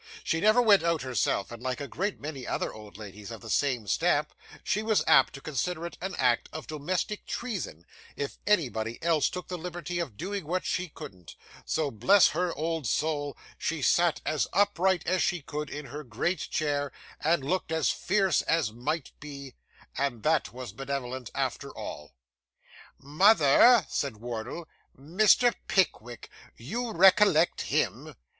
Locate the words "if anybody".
8.15-8.97